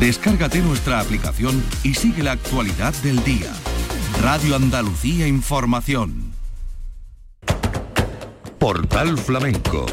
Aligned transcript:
Descárgate 0.00 0.60
nuestra 0.60 0.98
aplicación 0.98 1.62
y 1.82 1.92
sigue 1.92 2.22
la 2.22 2.32
actualidad 2.32 2.94
del 3.02 3.22
día. 3.22 3.52
Radio 4.22 4.56
Andalucía 4.56 5.26
Información. 5.26 6.32
Portal 8.58 9.18
Flamenco. 9.18 9.84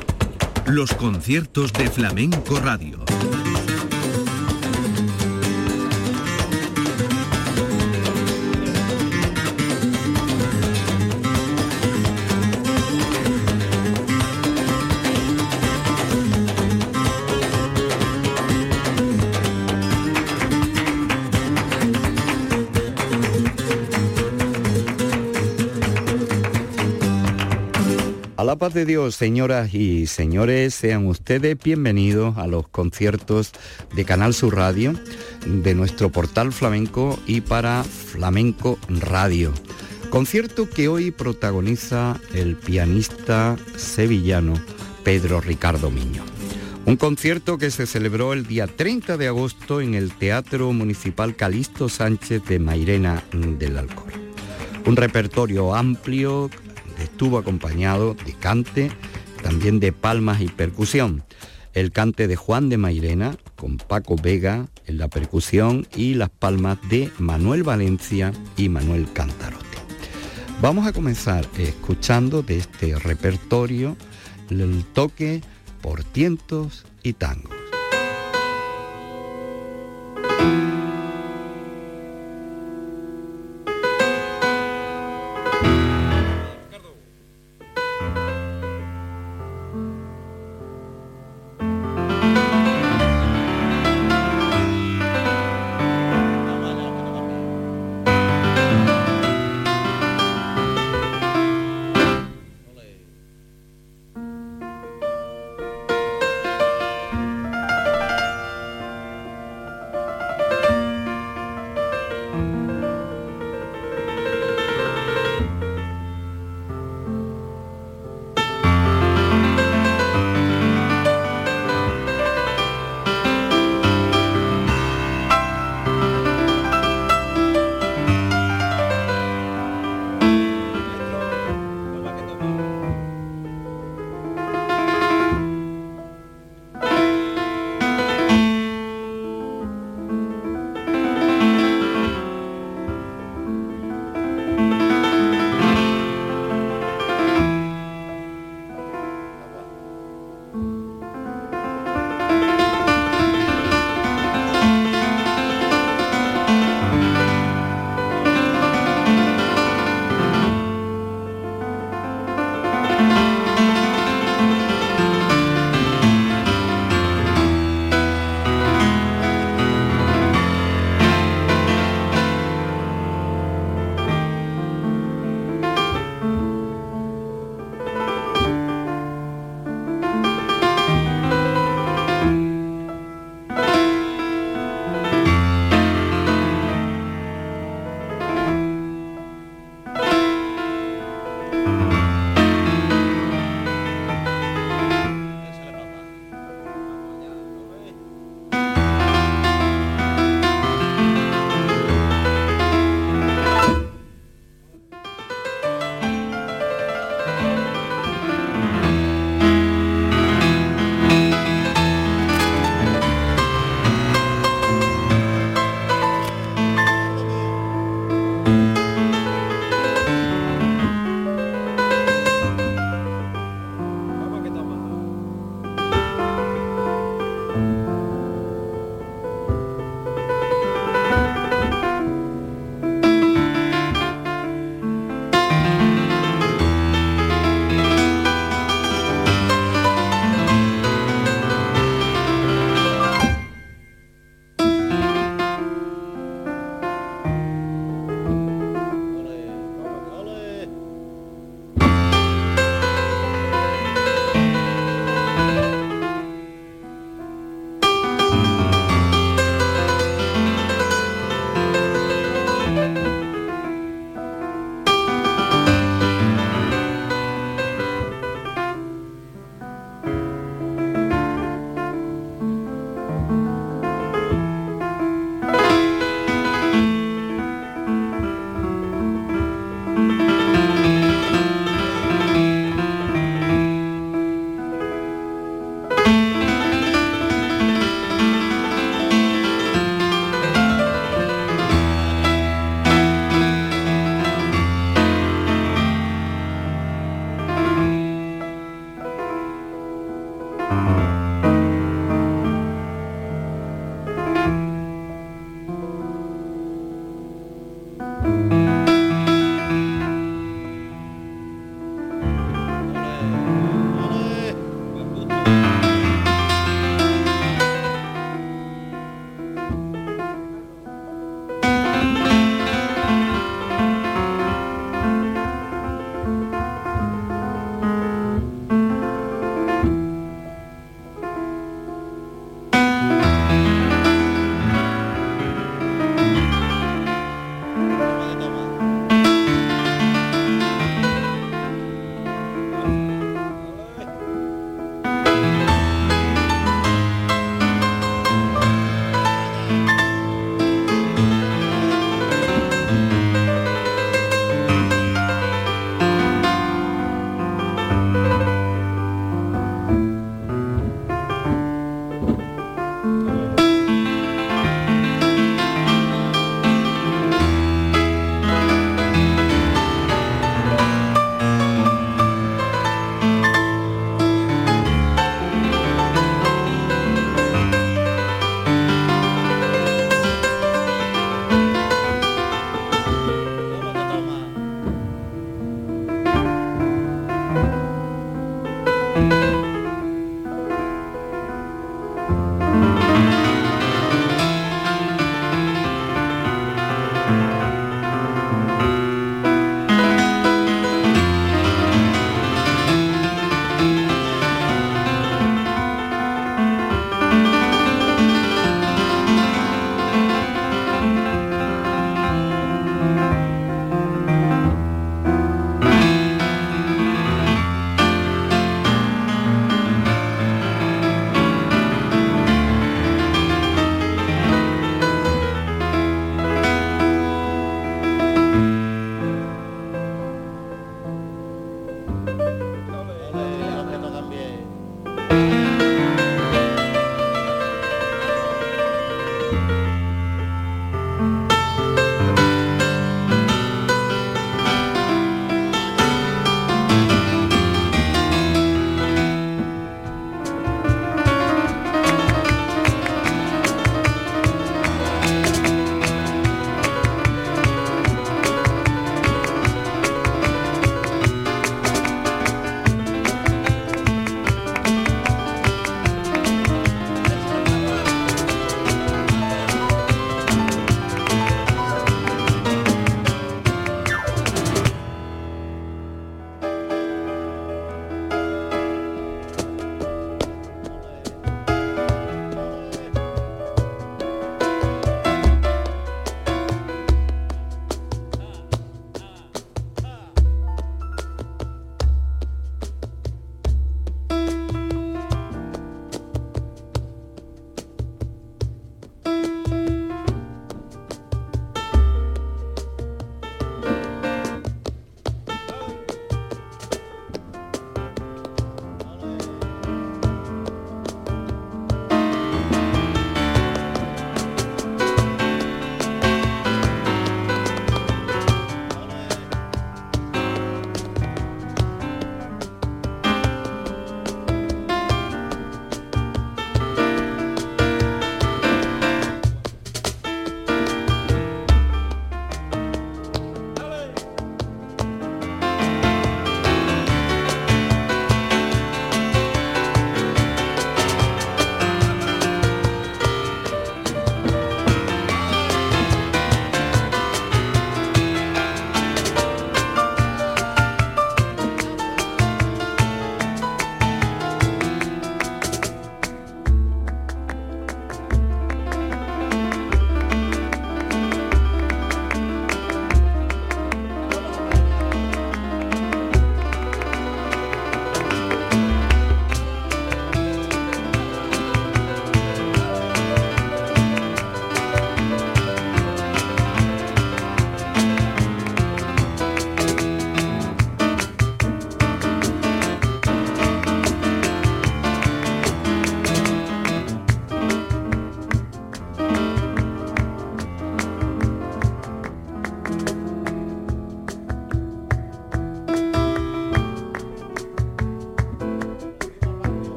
Los 0.65 0.93
conciertos 0.93 1.73
de 1.73 1.89
Flamenco 1.89 2.57
Radio. 2.61 3.06
Paz 28.57 28.73
de 28.73 28.85
Dios, 28.85 29.15
señoras 29.15 29.73
y 29.73 30.07
señores, 30.07 30.73
sean 30.73 31.05
ustedes 31.05 31.57
bienvenidos 31.63 32.37
a 32.37 32.47
los 32.47 32.67
conciertos 32.67 33.51
de 33.95 34.03
Canal 34.03 34.33
Sur 34.33 34.55
Radio, 34.55 34.93
de 35.45 35.75
nuestro 35.75 36.11
portal 36.11 36.51
flamenco 36.51 37.19
y 37.27 37.41
para 37.41 37.83
Flamenco 37.83 38.79
Radio. 38.89 39.53
Concierto 40.09 40.69
que 40.69 40.87
hoy 40.87 41.11
protagoniza 41.11 42.19
el 42.33 42.55
pianista 42.55 43.57
sevillano 43.75 44.55
Pedro 45.03 45.39
Ricardo 45.39 45.91
Miño. 45.91 46.23
Un 46.85 46.95
concierto 46.95 47.59
que 47.59 47.69
se 47.69 47.85
celebró 47.85 48.33
el 48.33 48.47
día 48.47 48.65
30 48.65 49.17
de 49.17 49.27
agosto 49.27 49.81
en 49.81 49.93
el 49.93 50.13
Teatro 50.13 50.73
Municipal 50.73 51.35
Calixto 51.35 51.89
Sánchez 51.89 52.43
de 52.45 52.57
Mairena 52.57 53.23
del 53.31 53.77
Alcor. 53.77 54.13
Un 54.85 54.95
repertorio 54.95 55.75
amplio 55.75 56.49
estuvo 57.01 57.37
acompañado 57.37 58.13
de 58.13 58.33
cante, 58.33 58.91
también 59.41 59.79
de 59.79 59.91
palmas 59.91 60.41
y 60.41 60.47
percusión. 60.47 61.23
El 61.73 61.91
cante 61.91 62.27
de 62.27 62.35
Juan 62.35 62.69
de 62.69 62.77
Mairena, 62.77 63.37
con 63.55 63.77
Paco 63.77 64.15
Vega 64.15 64.67
en 64.85 64.97
la 64.97 65.07
percusión 65.07 65.87
y 65.95 66.15
las 66.15 66.29
palmas 66.29 66.77
de 66.89 67.11
Manuel 67.19 67.63
Valencia 67.63 68.33
y 68.55 68.69
Manuel 68.69 69.07
Cantarote. 69.13 69.65
Vamos 70.61 70.87
a 70.87 70.93
comenzar 70.93 71.47
escuchando 71.59 72.41
de 72.41 72.57
este 72.57 72.95
repertorio 72.97 73.95
el 74.49 74.85
toque 74.85 75.41
por 75.81 76.03
tientos 76.03 76.85
y 77.03 77.13
tangos. 77.13 77.56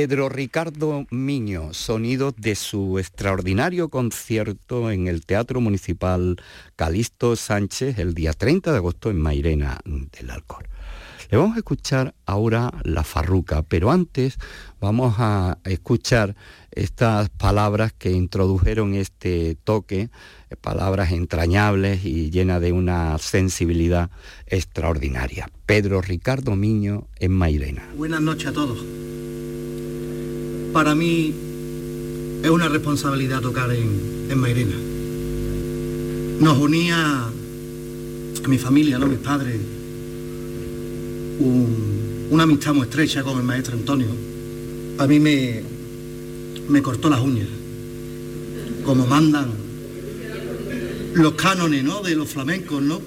Pedro 0.00 0.30
Ricardo 0.30 1.06
Miño, 1.10 1.74
sonidos 1.74 2.32
de 2.38 2.54
su 2.54 2.98
extraordinario 2.98 3.90
concierto 3.90 4.90
en 4.90 5.08
el 5.08 5.26
Teatro 5.26 5.60
Municipal 5.60 6.40
Calixto 6.74 7.36
Sánchez 7.36 7.98
el 7.98 8.14
día 8.14 8.32
30 8.32 8.70
de 8.70 8.78
agosto 8.78 9.10
en 9.10 9.20
Mairena 9.20 9.78
del 9.84 10.30
Alcor. 10.30 10.70
Le 11.30 11.36
vamos 11.36 11.54
a 11.54 11.58
escuchar 11.58 12.14
ahora 12.24 12.72
la 12.82 13.04
farruca, 13.04 13.62
pero 13.62 13.90
antes 13.90 14.38
vamos 14.80 15.16
a 15.18 15.58
escuchar 15.64 16.34
estas 16.70 17.28
palabras 17.28 17.92
que 17.92 18.10
introdujeron 18.10 18.94
este 18.94 19.54
toque, 19.64 20.08
palabras 20.62 21.12
entrañables 21.12 22.06
y 22.06 22.30
llenas 22.30 22.62
de 22.62 22.72
una 22.72 23.18
sensibilidad 23.18 24.10
extraordinaria. 24.46 25.50
Pedro 25.66 26.00
Ricardo 26.00 26.56
Miño 26.56 27.06
en 27.16 27.32
Mairena. 27.32 27.86
Buenas 27.94 28.22
noches 28.22 28.46
a 28.46 28.52
todos 28.54 28.82
para 30.72 30.94
mí 30.94 31.34
es 32.42 32.50
una 32.50 32.68
responsabilidad 32.68 33.40
tocar 33.40 33.72
en, 33.72 34.28
en 34.30 34.38
Mairena. 34.38 34.76
Nos 36.40 36.58
unía 36.58 37.26
a 37.26 38.48
mi 38.48 38.58
familia, 38.58 38.98
¿no? 38.98 39.06
mis 39.06 39.18
padres, 39.18 39.56
una 42.30 42.42
amistad 42.44 42.72
muy 42.72 42.84
estrecha 42.84 43.22
con 43.22 43.38
el 43.38 43.44
maestro 43.44 43.74
Antonio. 43.74 44.08
A 44.98 45.06
mí 45.06 45.18
me, 45.18 45.62
me 46.68 46.82
cortó 46.82 47.10
las 47.10 47.20
uñas, 47.20 47.48
como 48.84 49.06
mandan 49.06 49.50
los 51.14 51.34
cánones 51.34 51.84
¿no? 51.84 52.00
de 52.02 52.14
los 52.14 52.28
flamencos, 52.28 52.82
¿no? 52.82 53.00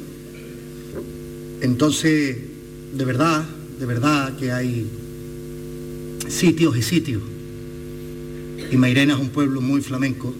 Entonces, 1.62 2.38
de 2.94 3.06
verdad, 3.06 3.46
de 3.80 3.86
verdad 3.86 4.36
que 4.38 4.52
hay 4.52 4.86
sitios 6.28 6.76
y 6.78 6.82
sitios 6.82 7.22
y 8.74 8.78
Mairena 8.78 9.14
es 9.14 9.20
un 9.20 9.30
pueblo 9.30 9.62
muy 9.62 9.82
flamenco, 9.82 10.34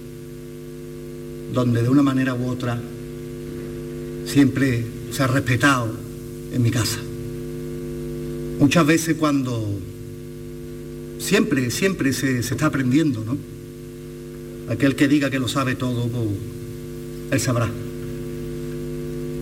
donde 1.54 1.84
de 1.84 1.90
una 1.90 2.02
manera 2.02 2.34
u 2.34 2.48
otra 2.48 2.82
siempre 4.26 4.84
se 5.12 5.22
ha 5.22 5.28
respetado 5.28 5.96
en 6.52 6.64
mi 6.64 6.72
casa. 6.72 6.98
Muchas 8.60 8.88
veces 8.88 9.18
cuando 9.18 9.80
siempre, 11.20 11.70
siempre 11.70 12.12
se, 12.12 12.40
está 12.40 12.66
aprendiendo, 12.66 13.24
¿no? 13.24 13.38
Aquel 14.74 14.96
que 14.96 15.08
diga 15.08 15.30
que 15.30 15.38
lo 15.38 15.48
sabe 15.48 15.76
todo, 15.76 16.08
pues, 16.08 16.28
él 17.30 17.40
sabrá. 17.40 17.70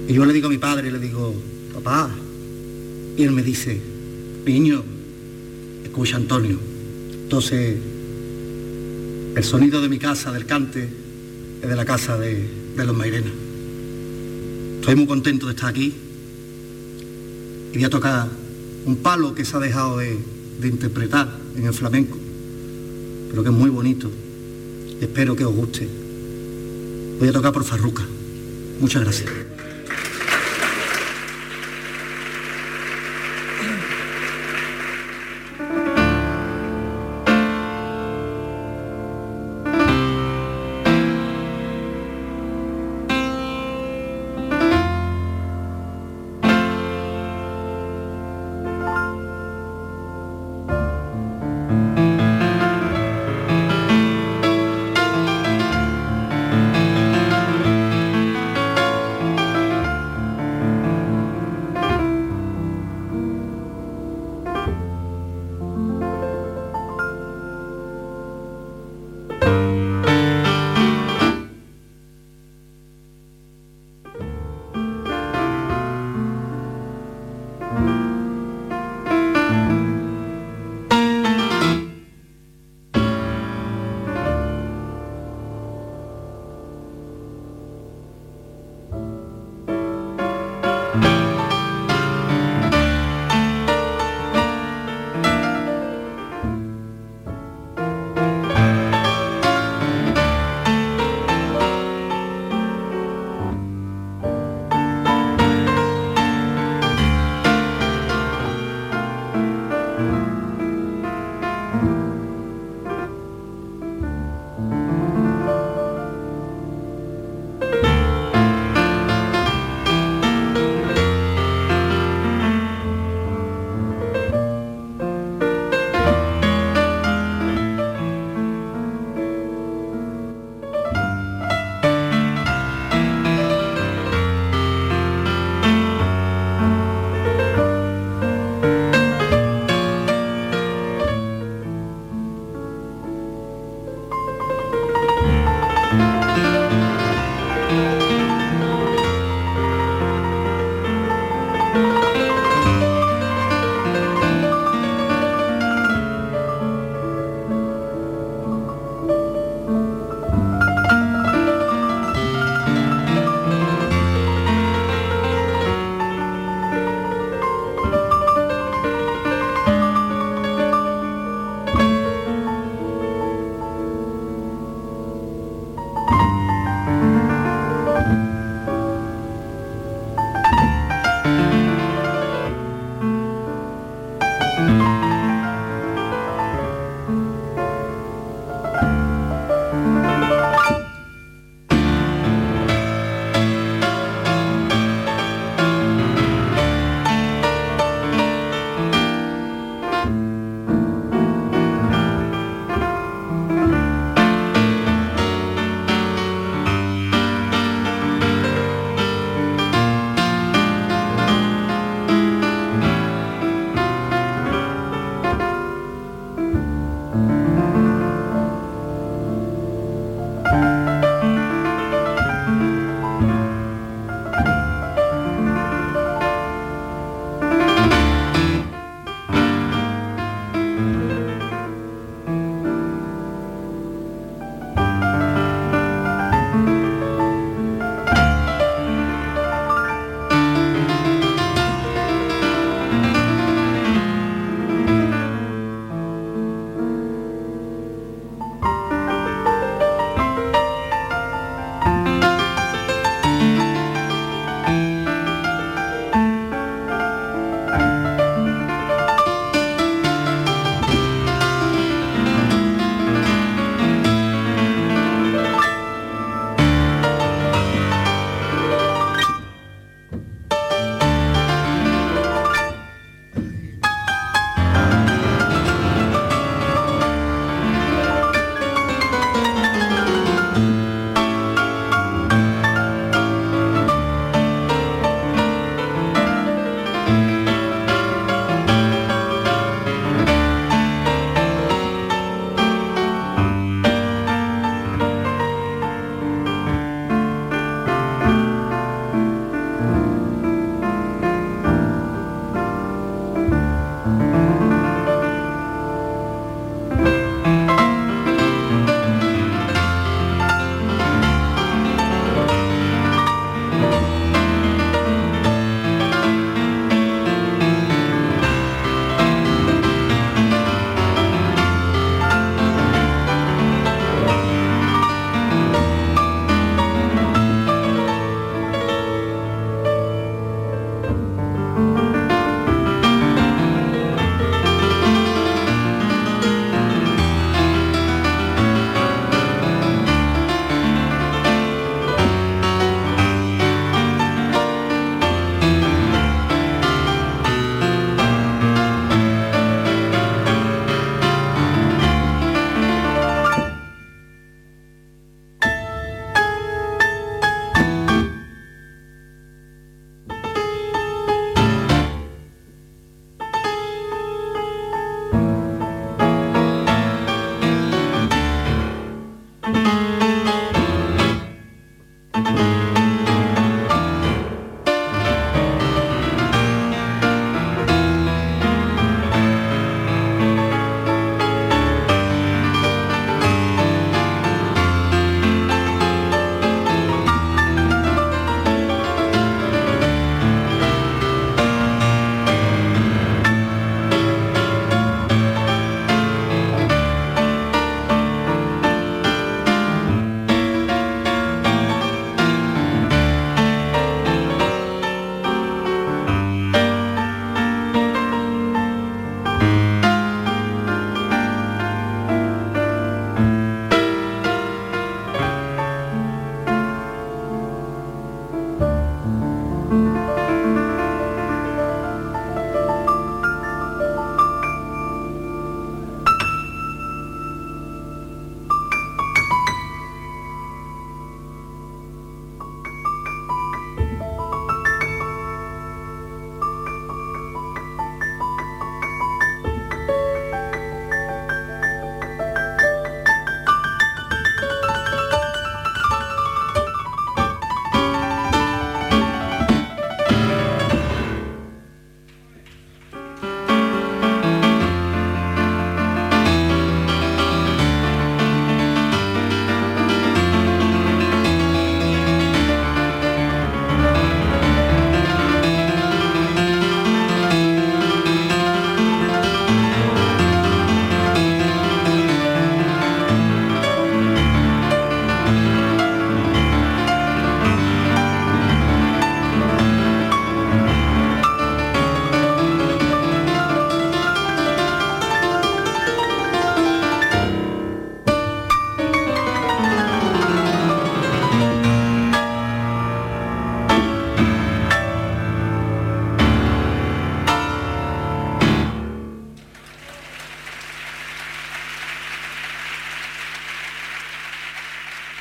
Y 0.10 0.14
yo 0.14 0.26
le 0.26 0.34
digo 0.34 0.48
a 0.48 0.50
mi 0.50 0.58
padre, 0.58 0.92
le 0.92 1.00
digo, 1.00 1.34
papá, 1.76 2.10
y 3.16 3.24
él 3.24 3.32
me 3.32 3.42
dice, 3.42 3.80
niño, 4.46 4.84
escucha 5.86 6.18
Antonio. 6.18 6.60
Entonces 7.24 7.78
el 9.36 9.44
sonido 9.44 9.82
de 9.82 9.90
mi 9.90 9.98
casa, 9.98 10.32
del 10.32 10.46
cante, 10.46 10.90
es 11.62 11.70
de 11.70 11.76
la 11.76 11.86
casa 11.86 12.18
de, 12.18 12.48
los 12.76 12.96
Mairena. 12.96 13.32
Estoy 14.80 14.96
muy 14.96 15.06
contento 15.06 15.46
de 15.46 15.54
estar 15.54 15.70
aquí 15.70 15.94
y 17.72 17.76
voy 17.76 17.84
a 17.84 17.90
tocar 17.90 18.28
un 18.86 18.98
palo 18.98 19.36
que 19.36 19.46
se 19.46 19.56
ha 19.56 19.60
dejado 19.60 19.98
de, 20.00 20.18
de 20.60 20.68
interpretar 20.68 21.30
en 21.56 21.66
el 21.66 21.74
flamenco, 21.74 22.18
pero 23.30 23.44
que 23.44 23.50
es 23.50 23.56
muy 23.56 23.70
bonito. 23.70 24.10
Espero 25.00 25.36
que 25.36 25.46
os 25.46 25.56
guste. 25.56 25.88
Voy 27.20 27.30
a 27.30 27.32
tocar 27.32 27.54
por 27.54 27.64
Farruca. 27.64 28.04
Muchas 28.80 29.04
gracias. 29.04 29.30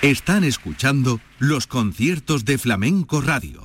Están 0.03 0.45
escuchando 0.45 1.21
los 1.39 1.67
conciertos 1.67 2.47
de 2.47 2.57
Flamenco 2.57 3.21
Radio. 3.21 3.60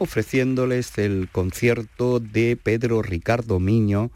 Ofreciéndoles 0.00 0.96
el 0.96 1.28
concierto 1.30 2.20
de 2.20 2.56
Pedro 2.56 3.02
Ricardo 3.02 3.60
Miño 3.60 4.10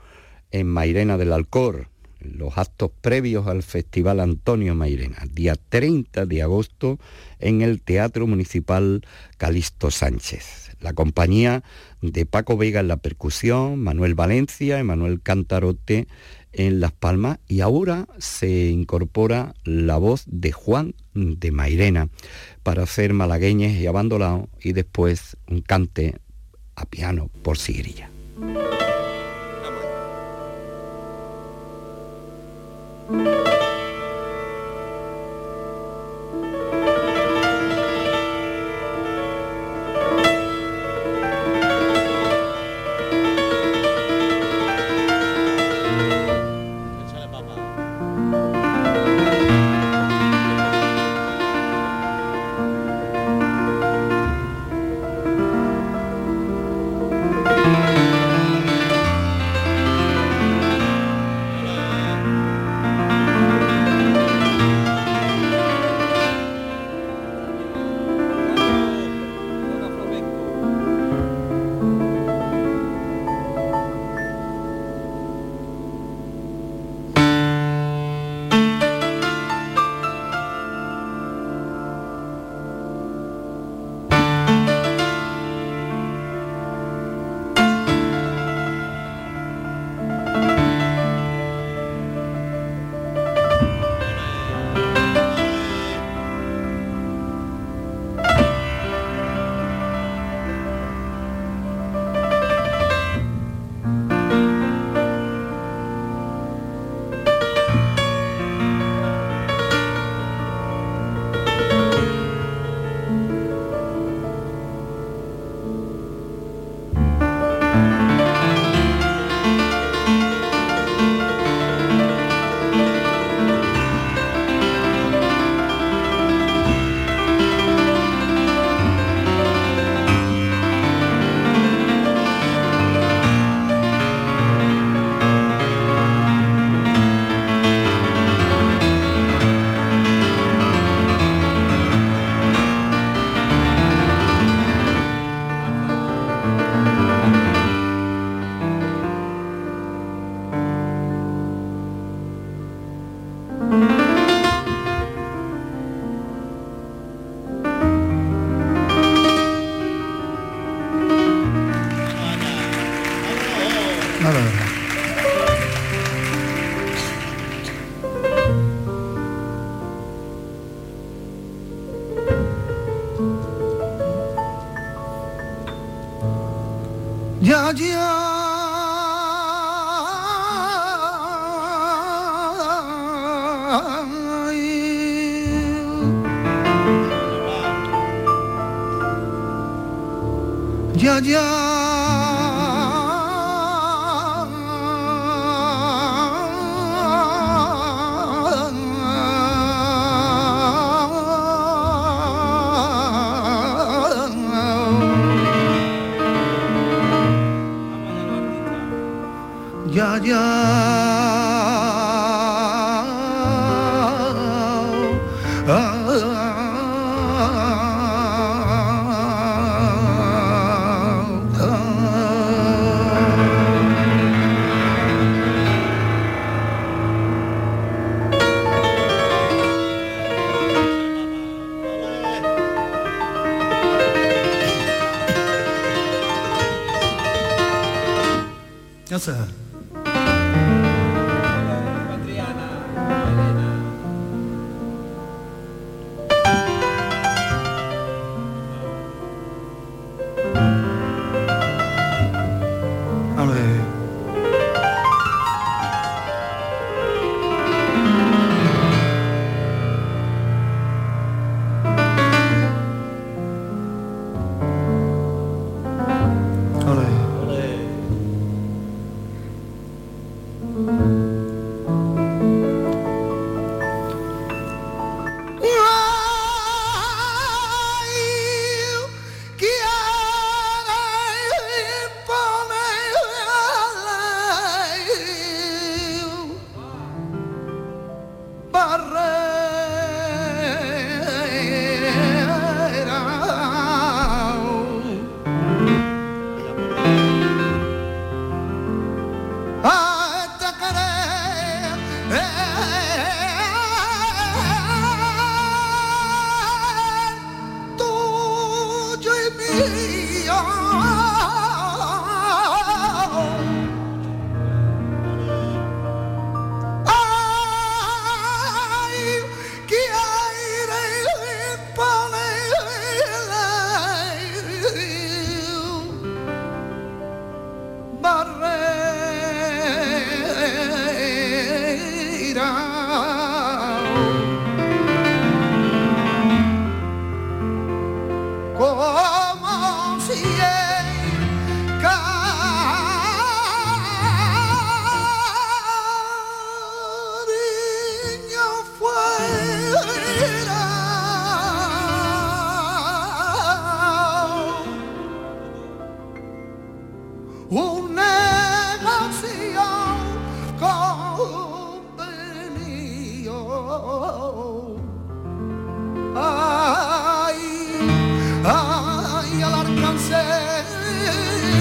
en 0.50 0.66
Mairena 0.66 1.18
del 1.18 1.30
Alcor, 1.32 1.88
los 2.20 2.56
actos 2.56 2.90
previos 3.02 3.46
al 3.46 3.62
Festival 3.62 4.20
Antonio 4.20 4.74
Mairena, 4.74 5.18
día 5.30 5.56
30 5.56 6.24
de 6.24 6.42
agosto 6.42 6.98
en 7.38 7.60
el 7.60 7.82
Teatro 7.82 8.26
Municipal 8.26 9.02
Calixto 9.36 9.90
Sánchez. 9.90 10.74
La 10.80 10.94
compañía 10.94 11.62
de 12.00 12.24
Paco 12.24 12.56
Vega 12.56 12.80
en 12.80 12.88
la 12.88 12.96
percusión, 12.96 13.78
Manuel 13.78 14.14
Valencia, 14.14 14.78
Emanuel 14.78 15.20
Cantarote 15.20 16.08
en 16.56 16.80
Las 16.80 16.92
Palmas 16.92 17.38
y 17.48 17.60
ahora 17.60 18.06
se 18.18 18.66
incorpora 18.66 19.54
la 19.64 19.96
voz 19.98 20.24
de 20.26 20.52
Juan 20.52 20.94
de 21.14 21.50
Mairena 21.50 22.08
para 22.62 22.82
hacer 22.82 23.12
malagueñes 23.12 23.80
y 23.80 23.86
abandolados 23.86 24.48
y 24.62 24.72
después 24.72 25.36
un 25.48 25.60
cante 25.60 26.16
a 26.76 26.86
piano 26.86 27.30
por 27.42 27.58
siguirilla. 27.58 28.10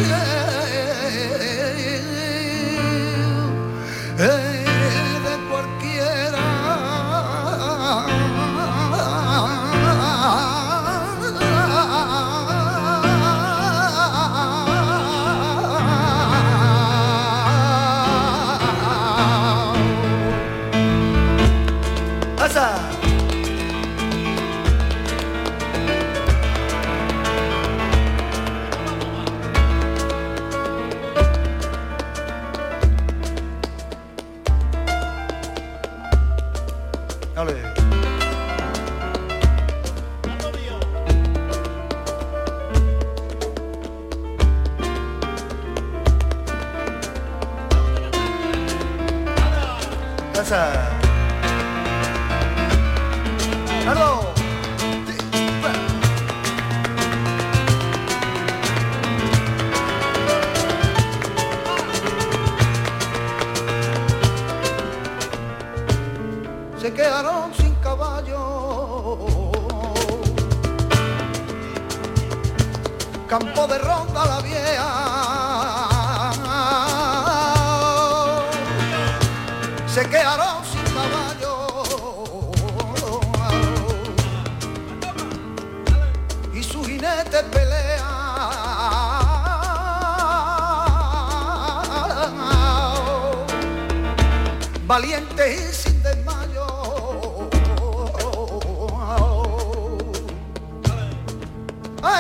yeah. 0.02 0.33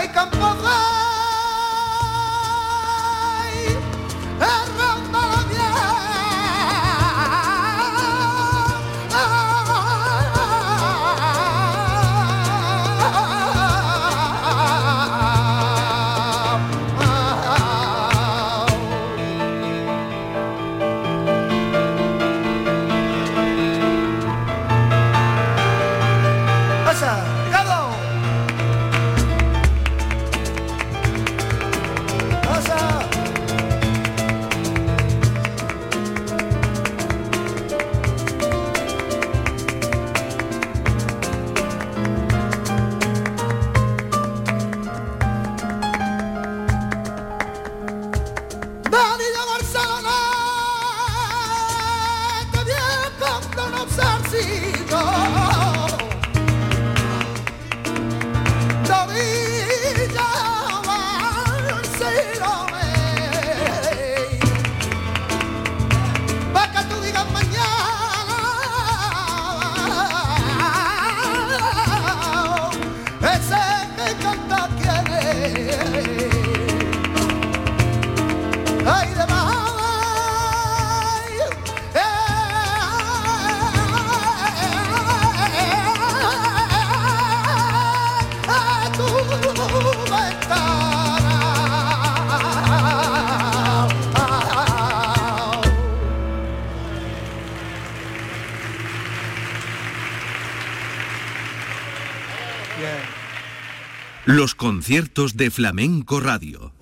Ai, 0.03 0.09
campo 0.09 1.02
Los 104.25 104.55
conciertos 104.55 105.35
de 105.35 105.51
Flamenco 105.51 106.19
Radio. 106.19 106.73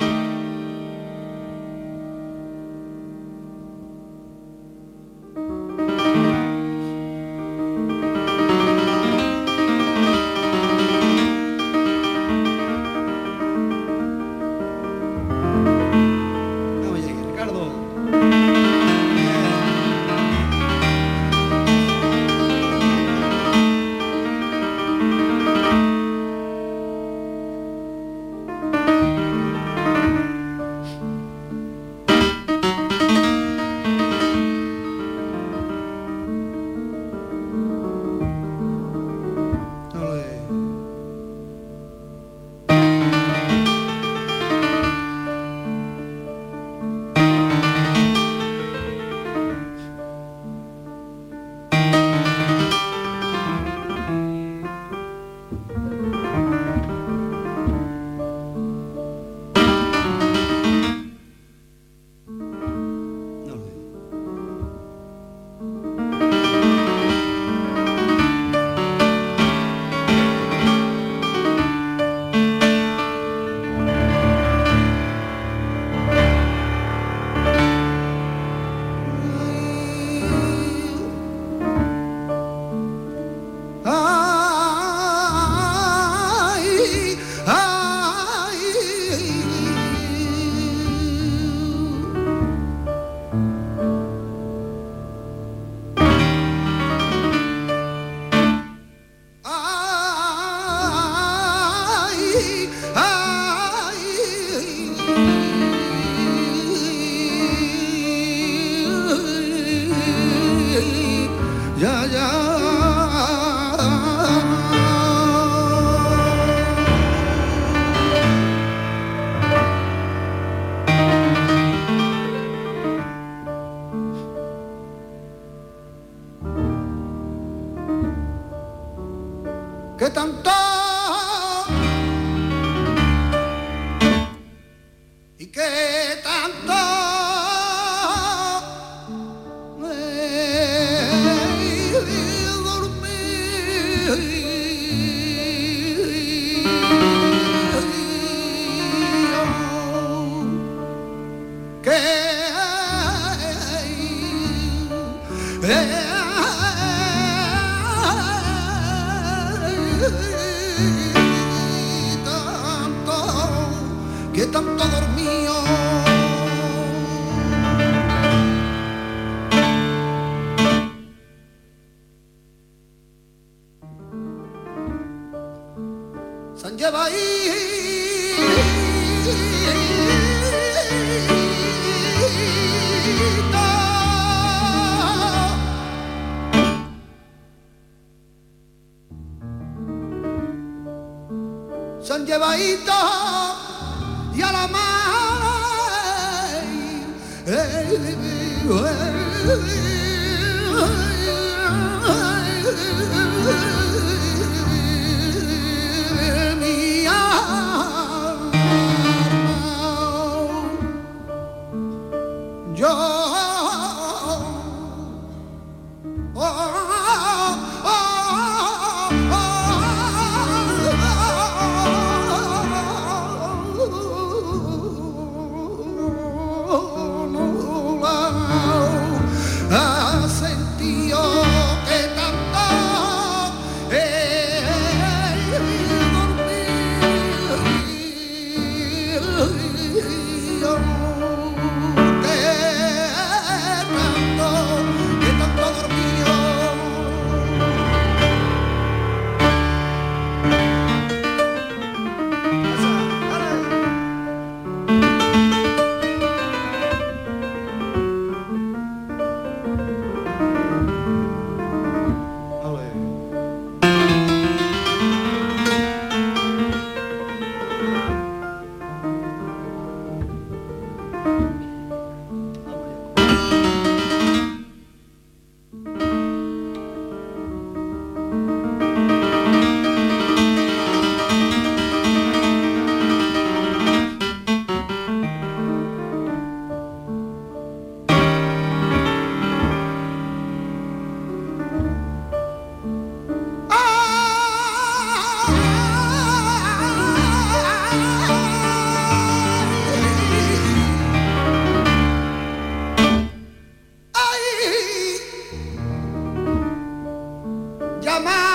Y 308.12 308.51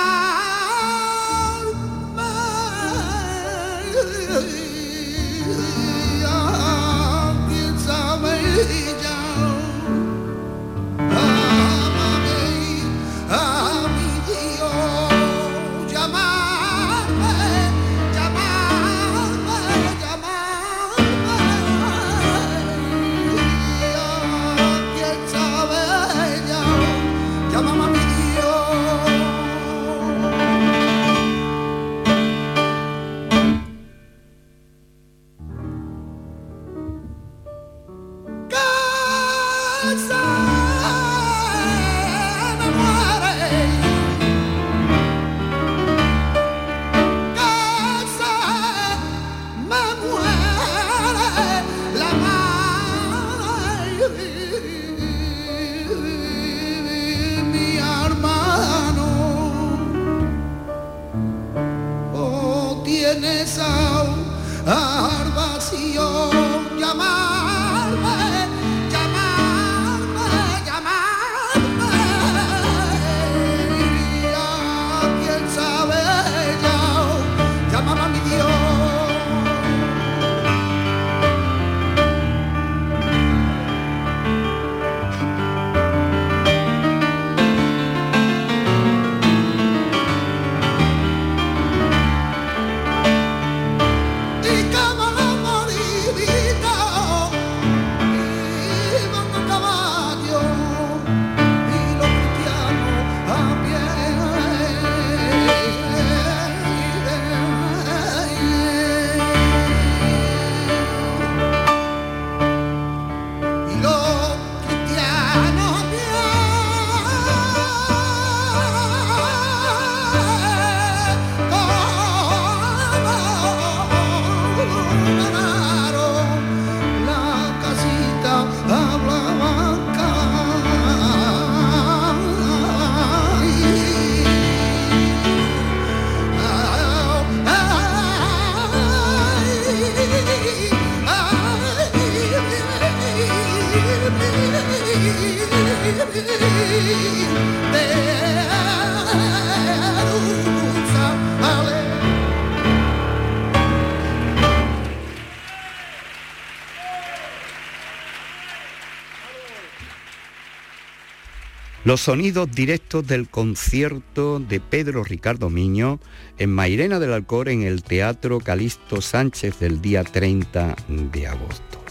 Los 161.87 162.01
sonidos 162.01 162.51
directos 162.51 163.07
del 163.07 163.29
concierto 163.29 164.41
de 164.41 164.59
Pedro 164.59 165.05
Ricardo 165.05 165.49
Miño 165.49 166.01
en 166.37 166.51
Mairena 166.51 166.99
del 166.99 167.13
Alcor 167.13 167.47
en 167.47 167.61
el 167.61 167.81
Teatro 167.81 168.41
Calixto 168.41 168.99
Sánchez 168.99 169.59
del 169.59 169.79
día 169.79 170.03
30 170.03 170.75
de 171.13 171.27
agosto. 171.27 171.81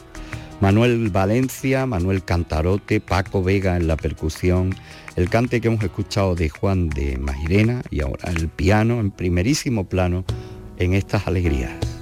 Manuel 0.60 1.08
Valencia, 1.08 1.86
Manuel 1.86 2.22
Cantarote, 2.22 3.00
Paco 3.00 3.42
Vega 3.42 3.78
en 3.78 3.88
la 3.88 3.96
percusión, 3.96 4.74
el 5.16 5.30
cante 5.30 5.62
que 5.62 5.68
hemos 5.68 5.82
escuchado 5.82 6.34
de 6.34 6.50
Juan 6.50 6.90
de 6.90 7.16
Mairena 7.16 7.82
y 7.90 8.02
ahora 8.02 8.30
el 8.32 8.50
piano 8.50 9.00
en 9.00 9.10
primerísimo 9.10 9.88
plano 9.88 10.26
en 10.76 10.92
estas 10.92 11.26
alegrías. 11.26 11.95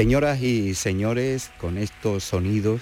Señoras 0.00 0.40
y 0.40 0.72
señores, 0.72 1.50
con 1.60 1.76
estos 1.76 2.24
sonidos 2.24 2.80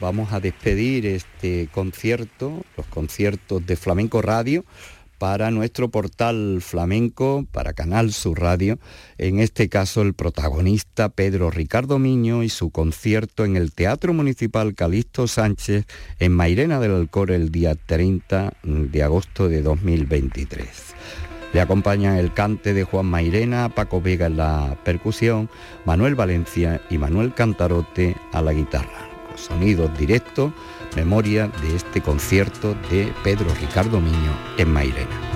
vamos 0.00 0.32
a 0.32 0.40
despedir 0.40 1.06
este 1.06 1.68
concierto, 1.70 2.64
los 2.76 2.84
conciertos 2.86 3.64
de 3.64 3.76
Flamenco 3.76 4.20
Radio, 4.20 4.64
para 5.16 5.52
nuestro 5.52 5.90
portal 5.90 6.58
flamenco, 6.60 7.46
para 7.52 7.72
Canal 7.72 8.12
Sur 8.12 8.40
Radio, 8.40 8.80
en 9.16 9.38
este 9.38 9.68
caso 9.68 10.02
el 10.02 10.14
protagonista 10.14 11.08
Pedro 11.08 11.52
Ricardo 11.52 12.00
Miño 12.00 12.42
y 12.42 12.48
su 12.48 12.70
concierto 12.70 13.44
en 13.44 13.54
el 13.54 13.70
Teatro 13.70 14.12
Municipal 14.12 14.74
Calixto 14.74 15.28
Sánchez 15.28 15.86
en 16.18 16.32
Mairena 16.32 16.80
del 16.80 16.96
Alcor 16.96 17.30
el 17.30 17.52
día 17.52 17.76
30 17.76 18.54
de 18.64 19.02
agosto 19.04 19.48
de 19.48 19.62
2023. 19.62 20.66
Le 21.56 21.62
acompañan 21.62 22.16
el 22.16 22.34
cante 22.34 22.74
de 22.74 22.84
Juan 22.84 23.06
Mairena, 23.06 23.70
Paco 23.70 24.02
Vega 24.02 24.26
en 24.26 24.36
la 24.36 24.76
percusión, 24.84 25.48
Manuel 25.86 26.14
Valencia 26.14 26.82
y 26.90 26.98
Manuel 26.98 27.32
Cantarote 27.32 28.14
a 28.34 28.42
la 28.42 28.52
guitarra. 28.52 29.08
sonidos 29.36 29.96
directos 29.96 30.52
memoria 30.94 31.48
de 31.62 31.76
este 31.76 32.02
concierto 32.02 32.74
de 32.90 33.10
Pedro 33.24 33.46
Ricardo 33.58 34.02
Miño 34.02 34.36
en 34.58 34.70
Mairena. 34.70 35.35